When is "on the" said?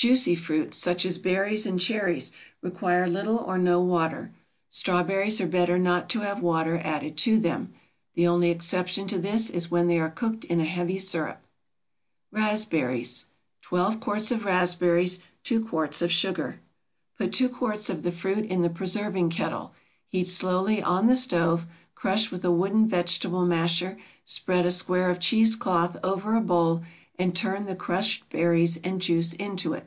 20.80-21.16